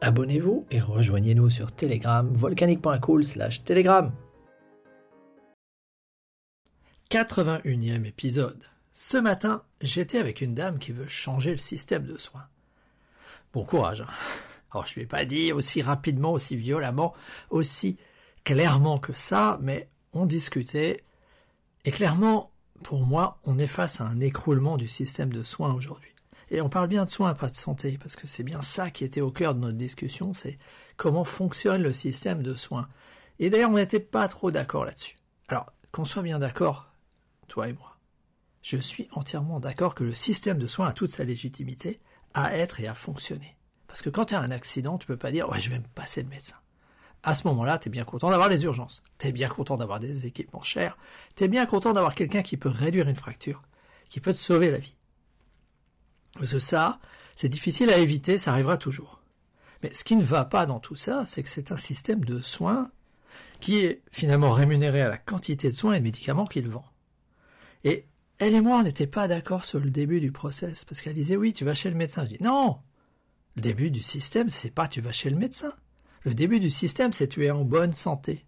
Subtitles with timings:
[0.00, 4.12] Abonnez-vous et rejoignez-nous sur Telegram, volcanique.cool slash Telegram.
[7.10, 8.62] 81e épisode.
[8.92, 12.46] Ce matin, j'étais avec une dame qui veut changer le système de soins.
[13.52, 14.02] Bon courage.
[14.02, 14.08] Hein.
[14.70, 17.12] Alors je ne vais pas dire aussi rapidement, aussi violemment,
[17.50, 17.96] aussi
[18.44, 21.02] clairement que ça, mais on discutait.
[21.84, 22.52] Et clairement,
[22.84, 26.12] pour moi, on est face à un écroulement du système de soins aujourd'hui.
[26.50, 29.04] Et on parle bien de soins, pas de santé, parce que c'est bien ça qui
[29.04, 30.58] était au cœur de notre discussion, c'est
[30.96, 32.88] comment fonctionne le système de soins.
[33.38, 35.16] Et d'ailleurs, on n'était pas trop d'accord là-dessus.
[35.48, 36.90] Alors, qu'on soit bien d'accord,
[37.48, 37.96] toi et moi,
[38.62, 42.00] je suis entièrement d'accord que le système de soins a toute sa légitimité
[42.34, 43.56] à être et à fonctionner.
[43.86, 45.88] Parce que quand tu as un accident, tu peux pas dire ouais, je vais me
[45.94, 46.56] passer de médecin.
[47.22, 49.02] À ce moment-là, tu es bien content d'avoir les urgences.
[49.18, 50.96] Tu es bien content d'avoir des équipements chers.
[51.34, 53.62] Tu es bien content d'avoir quelqu'un qui peut réduire une fracture,
[54.08, 54.94] qui peut te sauver la vie.
[56.38, 57.00] Parce que ça,
[57.36, 59.20] c'est difficile à éviter, ça arrivera toujours.
[59.82, 62.40] Mais ce qui ne va pas dans tout ça, c'est que c'est un système de
[62.40, 62.90] soins
[63.60, 66.84] qui est finalement rémunéré à la quantité de soins et de médicaments qu'il vend.
[67.84, 68.06] Et
[68.38, 71.52] elle et moi, on pas d'accord sur le début du process, parce qu'elle disait oui,
[71.52, 72.24] tu vas chez le médecin.
[72.24, 72.78] Je dis non,
[73.56, 75.72] le début du système, c'est pas tu vas chez le médecin.
[76.22, 78.46] Le début du système, c'est tu es en bonne santé.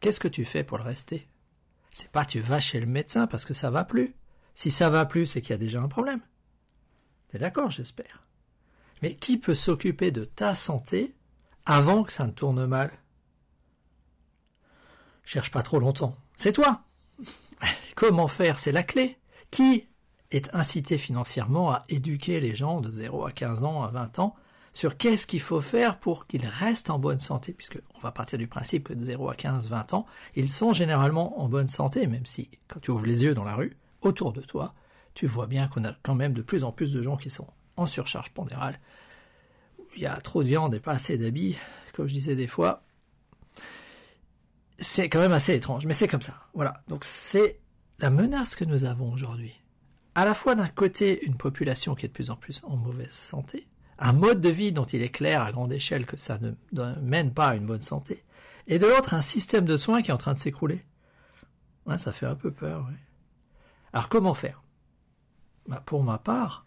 [0.00, 1.28] Qu'est-ce que tu fais pour le rester?
[1.92, 4.14] C'est pas tu vas chez le médecin parce que ça va plus.
[4.54, 6.20] Si ça va plus, c'est qu'il y a déjà un problème.
[7.28, 8.24] T'es d'accord, j'espère.
[9.02, 11.14] Mais qui peut s'occuper de ta santé
[11.66, 12.90] avant que ça ne tourne mal?
[15.24, 16.16] Cherche pas trop longtemps.
[16.36, 16.82] C'est toi.
[17.96, 18.58] Comment faire?
[18.58, 19.18] C'est la clé.
[19.50, 19.86] Qui
[20.30, 24.34] est incité financièrement à éduquer les gens de 0 à 15 ans, à 20 ans,
[24.72, 28.38] sur qu'est-ce qu'il faut faire pour qu'ils restent en bonne santé, puisque on va partir
[28.38, 32.06] du principe que de 0 à 15, 20 ans, ils sont généralement en bonne santé,
[32.06, 34.74] même si, quand tu ouvres les yeux dans la rue, autour de toi,
[35.18, 37.48] tu vois bien qu'on a quand même de plus en plus de gens qui sont
[37.76, 38.78] en surcharge pondérale.
[39.96, 41.56] Il y a trop de viande et pas assez d'habits,
[41.92, 42.84] comme je disais des fois.
[44.78, 46.34] C'est quand même assez étrange, mais c'est comme ça.
[46.54, 46.84] Voilà.
[46.86, 47.58] Donc c'est
[47.98, 49.60] la menace que nous avons aujourd'hui.
[50.14, 53.10] À la fois d'un côté une population qui est de plus en plus en mauvaise
[53.10, 53.66] santé,
[53.98, 56.52] un mode de vie dont il est clair à grande échelle que ça ne
[57.02, 58.22] mène pas à une bonne santé,
[58.68, 60.84] et de l'autre un système de soins qui est en train de s'écrouler.
[61.96, 62.88] ça fait un peu peur.
[63.92, 64.62] Alors comment faire?
[65.68, 66.66] Bah, pour ma part,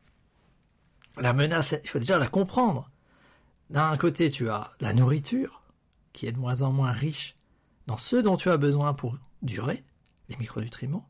[1.20, 2.90] la menace, il faut déjà la comprendre.
[3.70, 5.64] D'un côté, tu as la nourriture,
[6.14, 7.36] qui est de moins en moins riche
[7.88, 9.84] dans ce dont tu as besoin pour durer,
[10.30, 11.10] les micronutriments.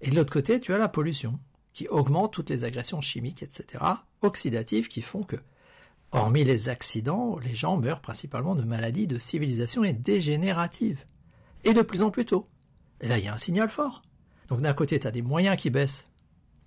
[0.00, 1.38] Et de l'autre côté, tu as la pollution,
[1.72, 3.84] qui augmente toutes les agressions chimiques, etc.,
[4.20, 5.36] oxydatives, qui font que,
[6.10, 11.04] hormis les accidents, les gens meurent principalement de maladies de civilisation et dégénératives.
[11.64, 12.48] Et de plus en plus tôt.
[13.00, 14.02] Et là, il y a un signal fort.
[14.48, 16.07] Donc d'un côté, tu as des moyens qui baissent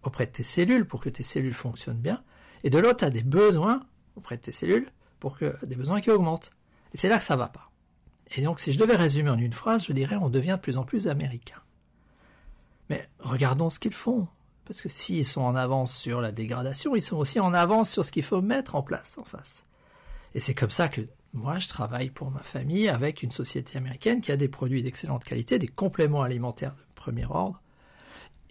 [0.04, 2.24] auprès de tes cellules pour que tes cellules fonctionnent bien,
[2.64, 3.86] et de l'autre, tu as des besoins
[4.16, 4.90] auprès de tes cellules
[5.20, 6.52] pour que des besoins qui augmentent.
[6.94, 7.72] Et c'est là que ça va pas.
[8.36, 10.78] Et donc, si je devais résumer en une phrase, je dirais on devient de plus
[10.78, 11.62] en plus américain.
[12.90, 14.28] Mais regardons ce qu'ils font.
[14.66, 18.06] Parce que s'ils sont en avance sur la dégradation, ils sont aussi en avance sur
[18.06, 19.66] ce qu'il faut mettre en place en face.
[20.34, 21.02] Et c'est comme ça que
[21.34, 25.24] moi, je travaille pour ma famille avec une société américaine qui a des produits d'excellente
[25.24, 27.62] qualité, des compléments alimentaires de premier ordre.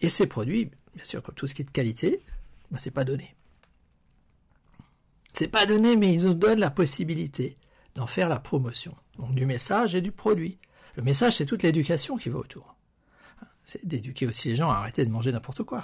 [0.00, 2.22] Et ces produits, bien sûr, comme tout ce qui est de qualité,
[2.70, 3.34] ben, c'est pas donné.
[5.32, 7.56] C'est pas donné, mais ils nous donnent la possibilité
[7.94, 8.94] d'en faire la promotion.
[9.18, 10.58] Donc du message et du produit.
[10.96, 12.76] Le message, c'est toute l'éducation qui va autour.
[13.64, 15.82] C'est d'éduquer aussi les gens à arrêter de manger n'importe quoi.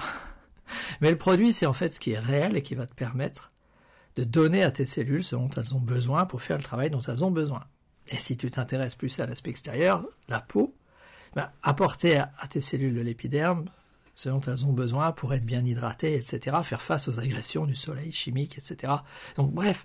[1.00, 3.52] Mais le produit, c'est en fait ce qui est réel et qui va te permettre
[4.16, 7.02] de donner à tes cellules ce dont elles ont besoin pour faire le travail dont
[7.02, 7.64] elles ont besoin.
[8.08, 10.74] Et si tu t'intéresses plus à l'aspect extérieur, la peau,
[11.34, 13.66] ben, apporter à, tes cellules de l'épiderme
[14.16, 17.76] ce dont elles ont besoin pour être bien hydratées, etc., faire face aux agressions du
[17.76, 18.94] soleil chimique, etc.
[19.36, 19.84] Donc bref,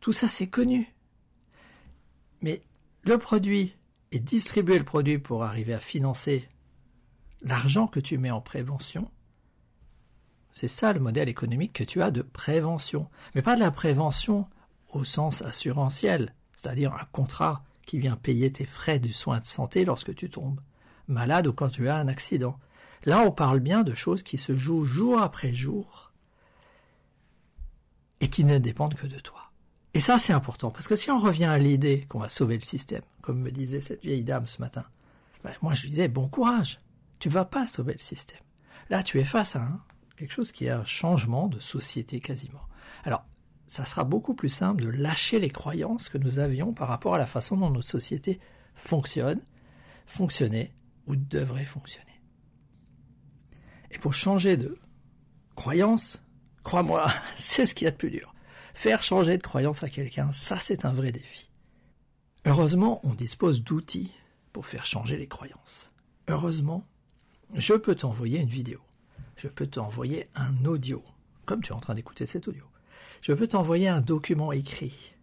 [0.00, 0.92] tout ça c'est connu.
[2.42, 2.62] Mais
[3.04, 3.76] le produit
[4.10, 6.48] et distribuer le produit pour arriver à financer
[7.42, 9.08] l'argent que tu mets en prévention,
[10.50, 13.08] c'est ça le modèle économique que tu as de prévention.
[13.36, 14.48] Mais pas de la prévention
[14.92, 19.84] au sens assurantiel, c'est-à-dire un contrat qui vient payer tes frais du soin de santé
[19.84, 20.60] lorsque tu tombes
[21.06, 22.58] malade ou quand tu as un accident.
[23.04, 26.12] Là, on parle bien de choses qui se jouent jour après jour
[28.20, 29.50] et qui ne dépendent que de toi.
[29.94, 32.60] Et ça, c'est important, parce que si on revient à l'idée qu'on va sauver le
[32.60, 34.84] système, comme me disait cette vieille dame ce matin,
[35.42, 36.80] ben, moi je lui disais, bon courage,
[37.18, 38.40] tu vas pas sauver le système.
[38.88, 39.68] Là, tu es face à
[40.16, 42.62] quelque chose qui est un changement de société quasiment.
[43.04, 43.24] Alors,
[43.66, 47.18] ça sera beaucoup plus simple de lâcher les croyances que nous avions par rapport à
[47.18, 48.40] la façon dont notre société
[48.74, 49.40] fonctionne,
[50.06, 50.72] fonctionnait
[51.06, 52.09] ou devrait fonctionner.
[53.90, 54.78] Et pour changer de
[55.56, 56.22] croyance,
[56.62, 58.34] crois-moi, c'est ce qu'il y a de plus dur.
[58.74, 61.50] Faire changer de croyance à quelqu'un, ça c'est un vrai défi.
[62.46, 64.14] Heureusement, on dispose d'outils
[64.52, 65.92] pour faire changer les croyances.
[66.28, 66.86] Heureusement,
[67.54, 68.80] je peux t'envoyer une vidéo.
[69.36, 71.04] Je peux t'envoyer un audio,
[71.44, 72.64] comme tu es en train d'écouter cet audio.
[73.20, 75.14] Je peux t'envoyer un document écrit.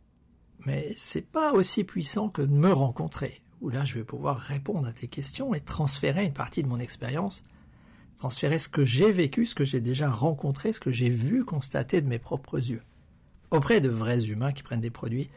[0.65, 4.87] Mais c'est pas aussi puissant que de me rencontrer, où là je vais pouvoir répondre
[4.87, 7.43] à tes questions et transférer une partie de mon expérience,
[8.17, 12.01] transférer ce que j'ai vécu, ce que j'ai déjà rencontré, ce que j'ai vu constater
[12.01, 12.83] de mes propres yeux,
[13.51, 15.29] auprès de vrais humains qui prennent des produits,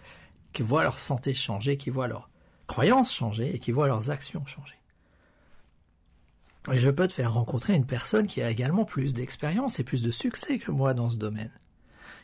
[0.52, 2.30] qui voient leur santé changer, qui voient leurs
[2.66, 4.76] croyances changer et qui voient leurs actions changer.
[6.72, 10.02] Et je peux te faire rencontrer une personne qui a également plus d'expérience et plus
[10.02, 11.52] de succès que moi dans ce domaine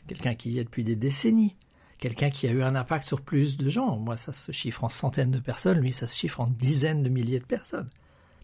[0.07, 1.55] quelqu'un qui y est depuis des décennies,
[1.99, 3.97] quelqu'un qui a eu un impact sur plus de gens.
[3.97, 7.09] Moi, ça se chiffre en centaines de personnes, lui, ça se chiffre en dizaines de
[7.09, 7.89] milliers de personnes.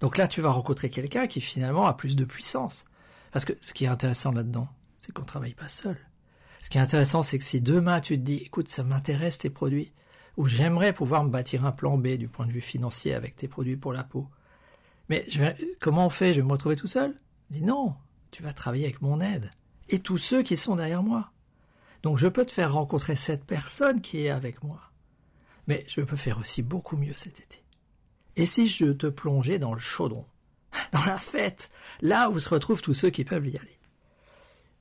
[0.03, 2.83] Donc là, tu vas rencontrer quelqu'un qui finalement a plus de puissance.
[3.31, 4.67] Parce que ce qui est intéressant là-dedans,
[4.99, 5.97] c'est qu'on travaille pas seul.
[6.61, 9.49] Ce qui est intéressant, c'est que si demain tu te dis, écoute, ça m'intéresse tes
[9.49, 9.93] produits,
[10.35, 13.47] ou j'aimerais pouvoir me bâtir un plan B du point de vue financier avec tes
[13.47, 14.27] produits pour la peau,
[15.07, 15.25] mais
[15.79, 16.33] comment on fait?
[16.33, 17.17] Je vais me retrouver tout seul?
[17.49, 17.95] Dis non,
[18.31, 19.51] tu vas travailler avec mon aide
[19.87, 21.31] et tous ceux qui sont derrière moi.
[22.01, 24.81] Donc je peux te faire rencontrer cette personne qui est avec moi.
[25.67, 27.62] Mais je peux faire aussi beaucoup mieux cet été.
[28.35, 30.25] Et si je te plongeais dans le chaudron,
[30.91, 31.69] dans la fête,
[32.01, 33.79] là où se retrouvent tous ceux qui peuvent y aller.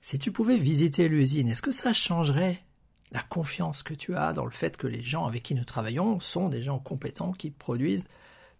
[0.00, 2.64] Si tu pouvais visiter l'usine, est-ce que ça changerait
[3.12, 6.18] la confiance que tu as dans le fait que les gens avec qui nous travaillons
[6.18, 8.04] sont des gens compétents qui produisent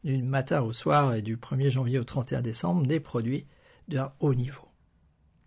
[0.05, 3.47] du matin au soir et du 1er janvier au 31 décembre des produits
[3.89, 4.72] d'un haut niveau?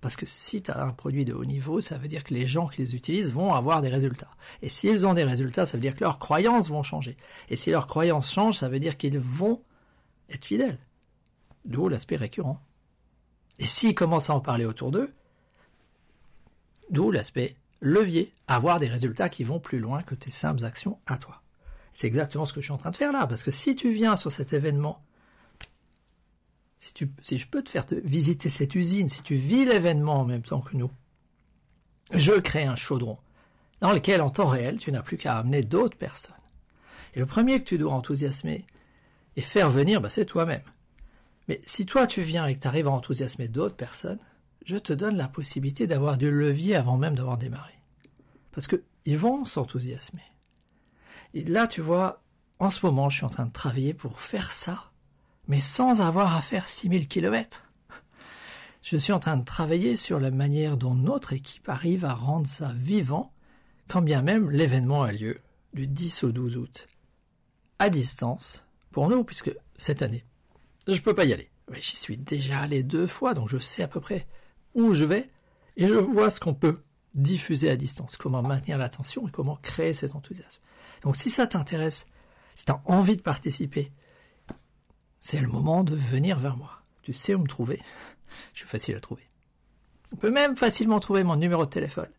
[0.05, 2.45] Parce que si tu as un produit de haut niveau, ça veut dire que les
[2.45, 4.29] gens qui les utilisent vont avoir des résultats.
[4.61, 7.17] Et s'ils ont des résultats, ça veut dire que leurs croyances vont changer.
[7.49, 9.63] Et si leurs croyances changent, ça veut dire qu'ils vont
[10.29, 10.77] être fidèles.
[11.65, 12.61] D'où l'aspect récurrent.
[13.57, 15.11] Et s'ils commencent à en parler autour d'eux,
[16.91, 21.17] d'où l'aspect levier, avoir des résultats qui vont plus loin que tes simples actions à
[21.17, 21.41] toi.
[21.95, 23.91] C'est exactement ce que je suis en train de faire là, parce que si tu
[23.91, 25.01] viens sur cet événement
[27.21, 30.61] si, je peux te faire visiter cette usine, si tu vis l'événement en même temps
[30.61, 30.91] que nous,
[32.11, 33.17] je crée un chaudron
[33.81, 36.33] dans lequel, en temps réel, tu n'as plus qu'à amener d'autres personnes.
[37.13, 38.65] Et le premier que tu dois enthousiasmer
[39.35, 40.63] et faire venir, bah, c'est toi-même.
[41.47, 44.19] Mais si toi tu viens et que tu arrives à enthousiasmer d'autres personnes,
[44.65, 47.73] je te donne la possibilité d'avoir du levier avant même d'avoir démarré.
[48.51, 50.23] Parce qu'ils vont s'enthousiasmer.
[51.33, 52.23] Et là, tu vois,
[52.59, 54.91] en ce moment, je suis en train de travailler pour faire ça
[55.47, 57.63] mais sans avoir à faire 6000 kilomètres.
[58.81, 62.47] Je suis en train de travailler sur la manière dont notre équipe arrive à rendre
[62.47, 63.33] ça vivant,
[63.87, 65.39] quand bien même l'événement a lieu
[65.73, 66.87] du 10 au 12 août.
[67.79, 70.23] À distance, pour nous, puisque cette année,
[70.87, 71.49] je ne peux pas y aller.
[71.71, 74.27] Mais j'y suis déjà allé deux fois, donc je sais à peu près
[74.75, 75.29] où je vais,
[75.77, 76.83] et je vois ce qu'on peut
[77.15, 80.61] diffuser à distance, comment maintenir l'attention et comment créer cet enthousiasme.
[81.01, 82.05] Donc si ça t'intéresse,
[82.55, 83.91] si tu as envie de participer,
[85.25, 86.83] c'est le moment de venir vers moi.
[87.01, 87.81] Tu sais où me trouver.
[88.53, 89.27] Je suis facile à trouver.
[90.13, 92.11] On peut même facilement trouver mon numéro de téléphone.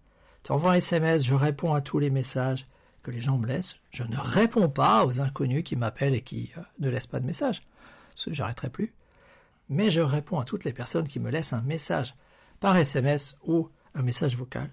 [0.42, 2.66] Tu envoies un SMS, je réponds à tous les messages
[3.04, 3.76] que les gens me laissent.
[3.92, 7.26] Je ne réponds pas aux inconnus qui m'appellent et qui euh, ne laissent pas de
[7.26, 7.62] message.
[8.08, 8.92] Parce que j'arrêterai plus.
[9.68, 12.16] Mais je réponds à toutes les personnes qui me laissent un message
[12.58, 14.68] par SMS ou un message vocal.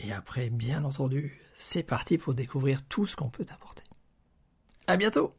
[0.00, 3.82] Et après, bien entendu, c'est parti pour découvrir tout ce qu'on peut apporter.
[4.86, 5.34] À bientôt!